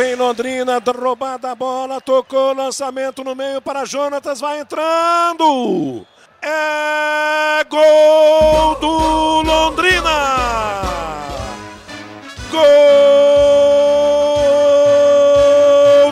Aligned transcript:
vem 0.00 0.14
Londrina, 0.14 0.82
roubada 0.98 1.50
a 1.50 1.54
bola, 1.54 2.00
tocou 2.00 2.54
lançamento 2.54 3.22
no 3.22 3.36
meio 3.36 3.60
para 3.60 3.84
Jonatas, 3.84 4.40
vai 4.40 4.60
entrando. 4.60 6.06
É 6.40 7.62
gol 7.68 8.76
do 8.76 9.42
Londrina! 9.42 10.80
Gol 12.50 12.62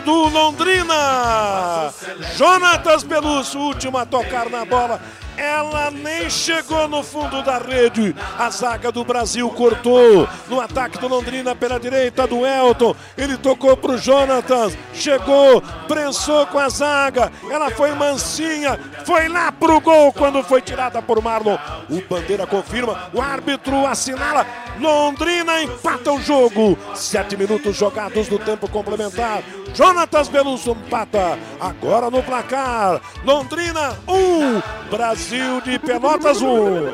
do 0.01 0.29
Londrina! 0.29 1.91
Jonatas 2.35 3.01
Belusso, 3.01 3.57
último 3.57 3.97
a 3.97 4.05
tocar 4.05 4.51
na 4.51 4.65
bola. 4.65 5.01
Ela 5.39 5.89
nem 5.89 6.29
chegou 6.29 6.85
no 6.89 7.01
fundo 7.01 7.41
da 7.41 7.59
rede. 7.59 8.13
A 8.37 8.49
zaga 8.49 8.91
do 8.91 9.05
Brasil 9.05 9.49
cortou. 9.51 10.27
No 10.49 10.59
ataque 10.59 10.97
do 10.97 11.07
Londrina 11.07 11.55
pela 11.55 11.79
direita 11.79 12.27
do 12.27 12.45
Elton. 12.45 12.93
Ele 13.17 13.37
tocou 13.37 13.77
pro 13.77 13.97
Jonatas. 13.97 14.77
Chegou, 14.93 15.61
prensou 15.87 16.45
com 16.47 16.59
a 16.59 16.67
zaga. 16.67 17.31
Ela 17.49 17.71
foi 17.71 17.91
mansinha. 17.93 18.77
Foi 19.05 19.29
lá 19.29 19.49
pro 19.49 19.79
gol 19.79 20.11
quando 20.11 20.43
foi 20.43 20.61
tirada 20.61 21.01
por 21.01 21.21
Marlon. 21.23 21.57
O 21.89 22.01
Bandeira 22.01 22.45
confirma. 22.45 23.09
O 23.13 23.21
árbitro 23.21 23.87
assinala. 23.87 24.45
Londrina 24.77 25.61
empata 25.61 26.11
o 26.11 26.21
jogo. 26.21 26.77
Sete 26.93 27.37
minutos 27.37 27.77
jogados 27.77 28.27
no 28.27 28.39
tempo 28.39 28.69
complementar. 28.69 29.41
Jonatas 29.73 30.27
Belusso 30.27 30.71
empata. 30.71 31.39
Agora 31.61 32.09
no 32.09 32.21
placar. 32.21 32.99
Londrina 33.23 33.97
1. 34.05 34.13
Um. 34.13 34.61
Brasil 34.89 35.28
de 35.29 35.77
Pelotas 35.77 36.41
1. 36.41 36.47
Um. 36.47 36.91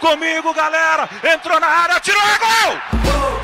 Comigo, 0.00 0.52
galera. 0.52 1.08
Entrou 1.22 1.60
na 1.60 1.68
área, 1.68 2.00
tirou 2.00 2.20
é 2.20 2.38
gol! 2.38 3.37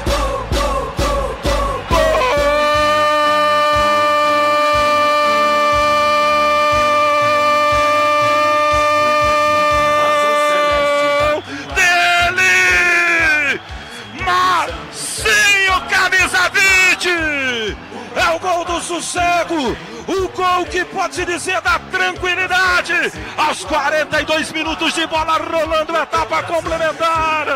O 18.35 18.39
gol 18.39 18.65
do 18.65 18.81
sossego! 18.81 19.77
O 20.07 20.29
gol 20.29 20.67
que 20.67 20.85
pode 20.85 21.15
se 21.15 21.25
dizer 21.25 21.61
da 21.61 21.79
tranquilidade. 21.79 22.93
Aos 23.37 23.65
42 23.65 24.53
minutos 24.53 24.93
de 24.93 25.07
bola 25.07 25.39
rolando, 25.39 25.97
etapa 25.97 26.43
complementar. 26.43 27.47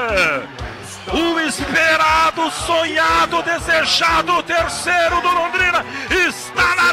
O 1.12 1.40
esperado, 1.40 2.50
sonhado, 2.50 3.42
desejado 3.42 4.42
terceiro 4.42 5.20
do 5.20 5.28
Londrina 5.28 5.84
está 6.10 6.74
na 6.76 6.87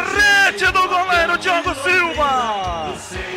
do 0.64 0.88
goleiro 0.88 1.38
Diogo 1.38 1.76
Silva. 1.84 2.94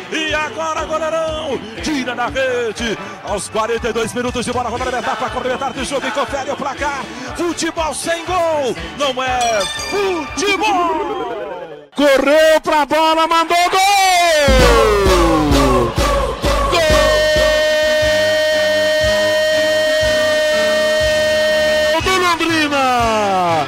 E 0.09 0.33
agora, 0.33 0.85
goleirão, 0.85 1.59
tira 1.83 2.15
na 2.15 2.27
rede. 2.27 2.97
Aos 3.23 3.49
42 3.49 4.13
minutos 4.13 4.45
de 4.45 4.53
bola 4.53 4.69
rolando, 4.69 4.95
etapa 4.95 5.29
complementar 5.29 5.73
do 5.73 5.83
jogo 5.83 6.07
e 6.07 6.11
confere 6.11 6.49
o 6.51 6.55
placar. 6.55 7.03
Futebol 7.35 7.93
sem 7.93 8.23
gol 8.25 8.73
não 8.97 9.21
é 9.21 9.61
futebol. 9.89 11.29
Correu 11.93 12.61
pra 12.63 12.85
bola, 12.85 13.27
mandou 13.27 13.57
gol! 13.69 13.79
Gol 21.91 22.01
do 22.01 22.17
Londrina! 22.17 23.67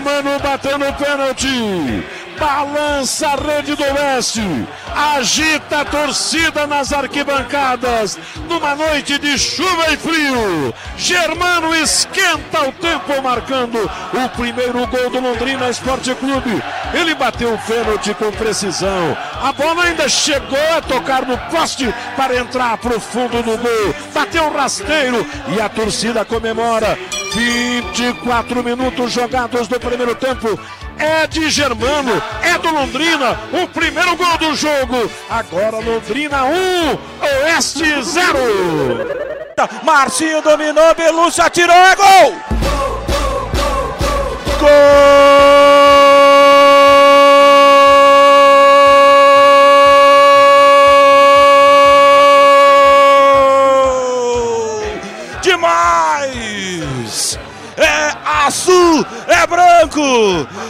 Germano 0.00 0.38
batendo 0.40 0.88
o 0.88 0.92
pênalti. 0.94 2.04
Balança 2.38 3.26
a 3.28 3.36
rede 3.36 3.74
do 3.74 3.84
leste, 3.84 4.40
agita 4.96 5.80
a 5.80 5.84
torcida 5.84 6.66
nas 6.66 6.90
arquibancadas, 6.90 8.18
numa 8.48 8.74
noite 8.74 9.18
de 9.18 9.38
chuva 9.38 9.92
e 9.92 9.96
frio. 9.98 10.74
Germano 10.96 11.74
esquenta 11.74 12.66
o 12.66 12.72
tempo, 12.72 13.22
marcando 13.22 13.78
o 13.78 14.28
primeiro 14.30 14.86
gol 14.86 15.10
do 15.10 15.20
Londrina 15.20 15.68
Esporte 15.68 16.14
Clube. 16.14 16.62
Ele 16.94 17.14
bateu 17.14 17.52
o 17.52 17.58
pênalti 17.58 18.14
com 18.14 18.32
precisão. 18.32 19.14
A 19.42 19.52
bola 19.52 19.84
ainda 19.84 20.08
chegou 20.08 20.58
a 20.78 20.80
tocar 20.80 21.26
no 21.26 21.36
poste 21.50 21.92
para 22.16 22.38
entrar 22.38 22.78
para 22.78 22.96
o 22.96 23.00
fundo 23.00 23.42
do 23.42 23.58
gol. 23.58 23.94
Bateu 24.14 24.44
o 24.44 24.56
rasteiro 24.56 25.26
e 25.54 25.60
a 25.60 25.68
torcida 25.68 26.24
comemora. 26.24 26.98
24 27.32 28.62
minutos 28.62 29.12
jogados 29.12 29.68
do 29.68 29.78
primeiro 29.78 30.14
tempo 30.14 30.58
é 30.98 31.26
de 31.26 31.48
Germano, 31.48 32.22
é 32.42 32.58
do 32.58 32.70
Londrina, 32.70 33.38
o 33.52 33.66
primeiro 33.68 34.16
gol 34.16 34.36
do 34.38 34.54
jogo. 34.54 35.10
Agora 35.30 35.78
Londrina 35.78 36.44
1, 36.44 36.48
um, 36.52 36.98
Oeste 37.22 38.02
0. 38.02 38.38
Marcinho 39.82 40.42
dominou, 40.42 40.94
Belucci 40.94 41.40
atirou, 41.40 41.74
é 41.74 41.96
gol! 41.96 42.34
Gol! 44.58 45.79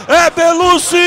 É 0.07 0.29
Belucci 0.29 0.97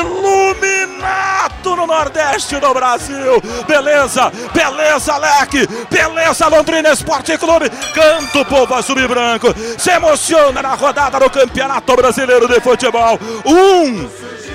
iluminato 0.00 1.76
no 1.76 1.86
Nordeste 1.86 2.56
do 2.56 2.74
Brasil. 2.74 3.40
Beleza, 3.66 4.32
beleza, 4.52 5.16
Leque, 5.16 5.66
beleza, 5.90 6.48
Londrina 6.48 6.92
Esporte 6.92 7.36
Clube. 7.38 7.70
Canta 7.94 8.40
o 8.40 8.44
povo 8.44 8.74
azul 8.74 8.98
e 8.98 9.08
branco, 9.08 9.54
se 9.78 9.90
emociona 9.90 10.62
na 10.62 10.74
rodada 10.74 11.18
do 11.18 11.30
Campeonato 11.30 11.96
Brasileiro 11.96 12.48
de 12.48 12.60
Futebol. 12.60 13.18
Um, 13.44 14.08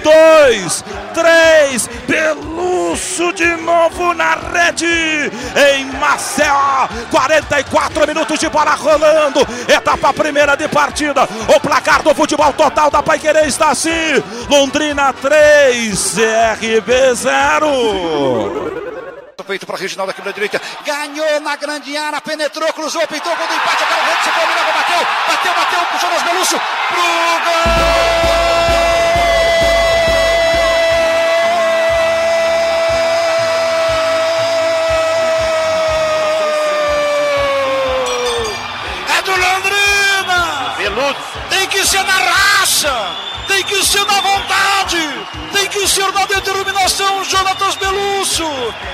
dois, 0.03 0.83
três, 1.13 1.89
Belusso 2.07 3.33
de 3.33 3.55
novo 3.57 4.13
na 4.13 4.35
rede, 4.35 5.31
em 5.77 5.84
Maceió, 6.05 6.87
44 7.09 8.05
minutos 8.05 8.39
de 8.39 8.47
bola 8.47 8.75
rolando, 8.75 9.39
etapa 9.67 10.13
primeira 10.13 10.55
de 10.55 10.67
partida, 10.67 11.27
o 11.53 11.59
placar 11.59 12.03
do 12.03 12.13
futebol 12.13 12.53
total 12.53 12.91
da 12.91 13.01
Paiquerê 13.01 13.47
está 13.47 13.71
assim, 13.71 13.89
Londrina 14.47 15.11
3, 15.13 16.17
RB 16.59 17.15
0 17.15 18.75
feito 19.45 19.67
para 19.67 19.77
Reginaldo 19.77 20.09
aqui 20.09 20.25
na 20.25 20.31
direita, 20.31 20.59
ganhou 20.83 21.39
na 21.39 21.55
grande 21.55 21.95
área, 21.95 22.19
penetrou, 22.19 22.71
cruzou, 22.73 23.07
pintou, 23.07 23.35
gol 23.35 23.47
do 23.47 23.53
empate, 23.53 23.83
aquela 23.83 24.03
rede, 24.03 24.23
se 24.23 24.31
foi, 24.31 24.45
bateu, 24.73 25.07
bateu, 25.27 25.53
bateu, 25.53 25.85
puxou 25.91 26.09
nas 26.09 26.23
Belusso, 26.23 26.59
pro 26.89 27.03
gol! 27.45 28.54
Tem 41.49 41.67
que 41.67 41.85
ser 41.85 42.03
na 42.03 42.13
raça! 42.13 43.15
Tem 43.47 43.63
que 43.63 43.83
ser 43.85 44.05
na 44.05 44.21
vontade! 44.21 45.25
Tem 45.51 45.67
que 45.67 45.87
ser 45.87 46.09
na 46.13 46.25
determinação, 46.25 47.23
Jonatas 47.25 47.75
Belusso! 47.75 48.45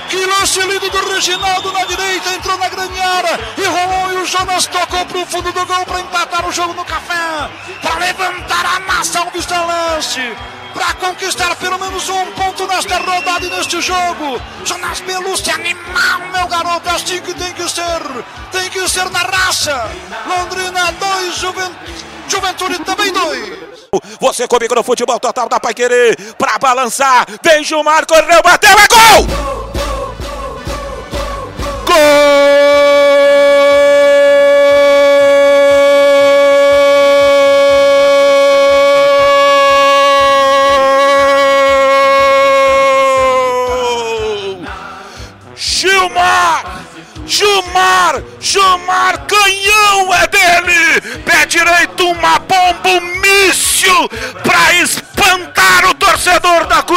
Que 0.08 0.26
lance 0.26 0.60
lindo 0.62 0.90
do 0.90 1.12
Reginaldo 1.12 1.72
na 1.72 1.84
direita, 1.84 2.34
entrou 2.34 2.58
na 2.58 2.68
grande 2.68 3.00
área 3.00 3.38
e 3.56 3.64
rolou 3.64 4.12
e 4.12 4.22
o 4.22 4.26
Jonas 4.26 4.66
tocou 4.66 5.06
pro 5.06 5.26
fundo 5.26 5.52
do 5.52 5.64
gol 5.64 5.84
para 5.86 6.00
empatar 6.00 6.31
jogo 6.52 6.74
no 6.74 6.84
café, 6.84 7.50
para 7.80 7.98
levantar 7.98 8.66
a 8.66 8.80
nação 8.80 9.30
vistalense, 9.32 10.36
para 10.74 10.92
conquistar 10.94 11.56
pelo 11.56 11.78
menos 11.78 12.08
um 12.08 12.26
ponto 12.32 12.66
nesta 12.66 12.98
rodada 12.98 13.46
e 13.46 13.50
neste 13.50 13.80
jogo. 13.80 14.40
Jonas 14.64 15.00
Belusso 15.00 15.48
é 15.50 15.54
animal, 15.54 16.20
meu 16.32 16.46
garoto, 16.46 16.88
assim 16.90 17.20
que 17.20 17.32
tem 17.34 17.52
que 17.54 17.68
ser, 17.68 18.02
tem 18.50 18.68
que 18.68 18.88
ser 18.88 19.08
na 19.10 19.20
raça. 19.20 19.90
Londrina 20.26 20.92
2, 20.92 21.36
Juventude, 21.36 22.04
Juventude 22.28 22.78
também 22.80 23.12
2. 23.12 23.72
Você 24.20 24.46
comigo 24.46 24.74
no 24.74 24.82
futebol 24.82 25.18
total 25.18 25.48
da 25.48 25.58
Pai 25.58 25.74
Querer, 25.74 26.34
pra 26.34 26.58
balançar, 26.58 27.26
vem 27.42 27.64
Gilmar, 27.64 28.06
correu, 28.06 28.42
bateu, 28.42 28.78
é 28.78 28.88
gol! 28.88 29.26
Gol! 31.86 32.31
Omar 48.74 49.26
Canhão 49.26 50.14
é 50.14 50.26
dele! 50.28 51.18
Pé 51.24 51.46
direito, 51.46 52.08
uma 52.08 52.38
bomba, 52.38 52.88
um 52.88 53.00
míssil 53.20 54.08
para 54.42 54.74
espantar 54.74 55.90
o 55.90 55.94
torcedor 55.94 56.41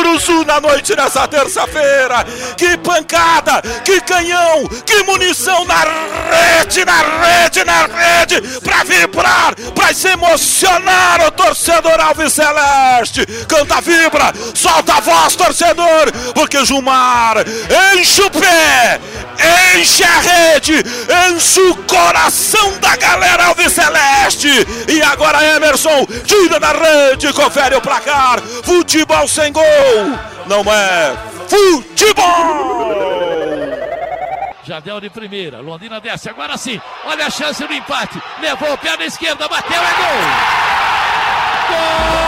Zuzu 0.04 0.46
na 0.46 0.60
noite 0.60 0.96
dessa 0.96 1.28
terça-feira. 1.28 2.26
Que 2.58 2.78
pancada, 2.78 3.62
que 3.84 4.00
canhão, 4.02 4.68
que 4.86 5.04
munição 5.04 5.66
na 5.66 5.84
rede, 6.32 6.86
na 6.86 6.98
rede, 6.98 7.64
na 7.64 7.86
rede, 7.86 8.42
pra 8.60 8.84
vibrar, 8.84 9.56
pra 9.74 9.94
se 9.94 10.08
emocionar 10.10 11.28
o 11.28 11.32
torcedor 11.32 12.00
Alves 12.00 12.34
Celeste. 12.34 13.26
Canta, 13.48 13.82
vibra, 13.82 14.34
solta 14.54 14.96
a 14.96 15.00
voz, 15.00 15.36
torcedor, 15.36 16.12
porque 16.34 16.66
Jumar 16.66 17.38
enche 17.94 18.22
o 18.22 18.32
pé, 18.32 19.00
enche 19.76 20.04
a 20.04 20.20
rede, 20.20 20.84
enche 21.30 21.60
o 21.60 21.76
coração 21.84 22.78
da 22.80 22.96
galera 22.96 23.48
Alves 23.48 23.74
Celeste. 23.74 24.50
E 24.88 25.02
agora 25.02 25.44
Emerson 25.56 26.06
tira 26.26 26.60
da 26.60 26.72
rede, 26.72 27.32
confere 27.34 27.76
o 27.76 27.82
placar. 27.82 28.42
Futebol 28.64 29.28
sem 29.28 29.52
gol, 29.52 29.64
não 30.48 30.62
é 30.72 31.16
futebol! 31.48 32.26
Jardel 34.64 35.00
de 35.00 35.10
primeira, 35.12 35.62
Londrina 35.62 36.02
desce, 36.02 36.30
agora 36.30 36.58
sim, 36.58 36.82
olha 37.06 37.28
a 37.28 37.30
chance 37.30 37.64
do 37.66 37.74
empate, 37.74 38.20
levou 38.42 38.74
o 38.74 38.78
pé 38.78 38.98
na 38.98 39.06
esquerda, 39.06 39.48
bateu, 39.48 39.78
é 39.78 39.94
gol! 39.94 40.18
Gol! 41.70 42.26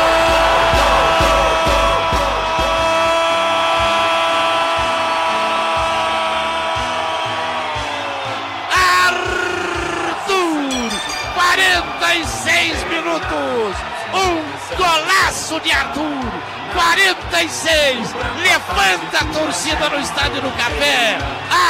Arthur, 10.28 10.92
46 11.34 12.84
minutos, 12.84 13.76
um 14.14 14.76
golaço 14.78 15.60
de 15.62 15.72
Arthur! 15.72 16.57
46. 16.78 18.14
Levanta 18.42 19.20
a 19.20 19.26
torcida 19.34 19.90
no 19.90 20.00
estádio 20.00 20.42
do 20.42 20.52
Café. 20.52 21.18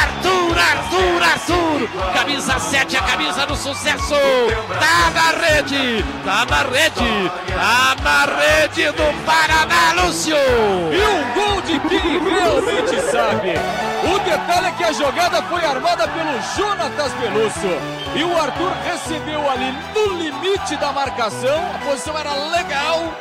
Arthur, 0.02 0.60
Arthur, 0.60 1.24
Arthur. 1.24 2.14
Camisa 2.14 2.60
7, 2.60 2.98
a 2.98 3.02
camisa 3.04 3.46
do 3.46 3.56
sucesso. 3.56 4.16
Tá 4.80 5.10
na 5.12 5.46
rede, 5.46 6.04
tá 6.26 6.46
na 6.46 6.62
rede, 6.64 7.32
tá 7.54 7.96
na 8.04 8.26
rede 8.26 8.92
do 8.92 9.26
Paraná, 9.26 10.04
Lúcio. 10.04 10.36
E 10.36 11.02
um 11.02 11.34
gol 11.34 11.62
de 11.62 11.80
quem 11.88 12.20
realmente 12.20 13.02
sabe. 13.10 13.54
O 14.14 14.20
detalhe 14.20 14.68
é 14.68 14.72
que 14.72 14.84
a 14.84 14.92
jogada 14.92 15.42
foi 15.44 15.64
armada 15.64 16.08
pelo 16.08 16.42
Jonatas 16.56 17.14
Belusso. 17.14 17.80
E 18.14 18.24
o 18.24 18.38
Arthur 18.38 18.74
recebeu 18.86 19.50
ali 19.50 19.74
no 19.96 20.18
limite 20.18 20.76
da 20.76 20.92
marcação. 20.92 21.72
A 21.76 21.78
posição 21.80 22.18
era 22.18 22.34
legal 22.34 23.14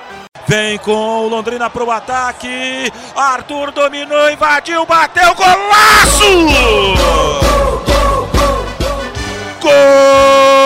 Vem 0.46 0.78
com 0.78 0.92
o 0.92 1.28
Londrina 1.28 1.68
pro 1.68 1.90
ataque. 1.90 2.92
Arthur 3.16 3.72
dominou, 3.72 4.30
invadiu, 4.30 4.86
bateu, 4.86 5.34
golaço! 5.34 6.24
Golaço! 9.60 10.65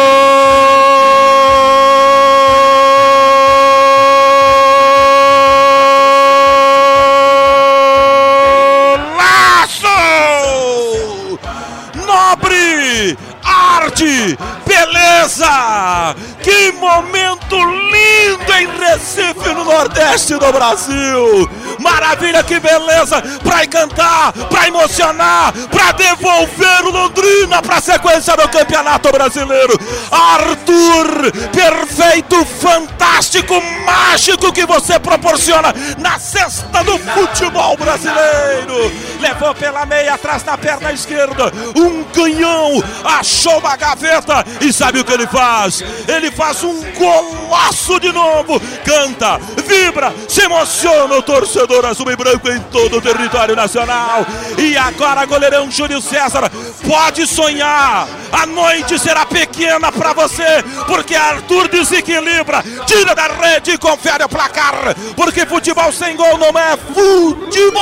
Em 18.61 18.67
Recife, 18.67 19.55
no 19.55 19.65
Nordeste 19.65 20.35
do 20.35 20.53
Brasil! 20.53 21.49
Maravilha, 21.81 22.43
que 22.43 22.61
beleza! 22.61 23.23
Pra 23.43 23.65
encantar, 23.65 24.33
pra 24.33 24.69
emocionar, 24.69 25.53
pra 25.71 25.93
devolver 25.93 26.85
o 26.85 26.91
Londrina 26.91 27.63
pra 27.63 27.81
sequência 27.81 28.37
do 28.37 28.47
Campeonato 28.49 29.11
Brasileiro. 29.11 29.79
Arthur, 30.11 31.33
perfeito, 31.53 32.45
fantástico, 32.45 33.55
mágico 33.85 34.53
que 34.53 34.67
você 34.67 34.99
proporciona 34.99 35.75
na 35.99 36.19
cesta 36.19 36.85
do 36.85 36.99
futebol 36.99 37.77
brasileiro. 37.77 38.93
Levou 39.21 39.55
pela 39.55 39.87
meia, 39.87 40.15
atrás 40.15 40.43
da 40.43 40.59
perna 40.59 40.93
esquerda, 40.93 41.51
um 41.77 42.05
canhão, 42.05 42.83
achou 43.05 43.59
uma 43.59 43.77
gaveta 43.77 44.45
e 44.61 44.73
sabe 44.73 45.01
o 45.01 45.05
que 45.05 45.13
ele 45.13 45.27
faz? 45.27 45.83
Ele 46.07 46.31
faz 46.31 46.63
um 46.63 46.83
golaço 46.93 47.99
de 47.99 48.13
novo, 48.13 48.61
canta, 48.85 49.41
vibra, 49.67 50.15
se 50.29 50.43
emociona 50.43 51.17
o 51.17 51.23
torcedor 51.23 51.70
azul 51.87 52.11
e 52.11 52.17
branco 52.17 52.49
em 52.49 52.61
todo 52.65 52.99
o 52.99 53.01
território 53.01 53.55
nacional. 53.57 54.27
E 54.59 54.77
agora, 54.77 55.25
goleirão 55.25 55.71
Júlio 55.71 56.01
César, 56.01 56.51
pode 56.87 57.27
sonhar, 57.27 58.09
a 58.33 58.47
noite 58.47 58.99
será 58.99 59.25
pequena 59.25 59.93
para 59.93 60.13
você, 60.13 60.63
porque 60.87 61.15
Arthur 61.15 61.69
desequilibra, 61.69 62.63
tira 62.87 63.15
da 63.15 63.27
rede 63.29 63.73
e 63.73 63.79
confere 63.79 64.25
o 64.25 64.29
placar, 64.29 64.95
porque 65.17 65.47
futebol 65.47 65.93
sem 65.93 66.17
gol 66.17 66.37
não 66.39 66.59
é 66.59 66.77
futebol. 66.77 67.81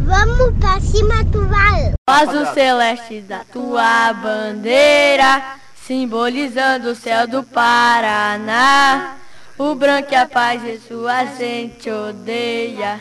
Vamos 0.00 0.58
pra 0.58 0.80
cima 0.80 1.24
do 1.24 1.46
vale. 1.48 1.92
Faz 2.08 2.28
o 2.28 2.52
celeste 2.52 3.20
da 3.22 3.40
tua 3.52 4.12
bandeira, 4.12 5.42
simbolizando 5.86 6.90
o 6.90 6.94
céu 6.94 7.26
do 7.26 7.42
Paraná. 7.42 9.21
O 9.64 9.76
branco 9.76 10.12
é 10.12 10.18
a 10.18 10.26
paz 10.26 10.64
e 10.64 10.76
sua 10.76 11.24
gente 11.24 11.88
odeia. 11.88 13.00